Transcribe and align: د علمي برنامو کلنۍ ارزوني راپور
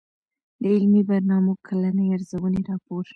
د 0.61 0.63
علمي 0.75 1.01
برنامو 1.09 1.53
کلنۍ 1.67 2.07
ارزوني 2.15 2.61
راپور 2.69 3.05